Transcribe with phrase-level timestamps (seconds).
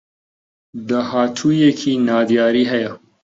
[0.89, 2.91] داهاتوویێکی نادیاری هەیە